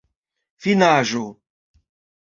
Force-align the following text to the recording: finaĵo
finaĵo 0.63 1.23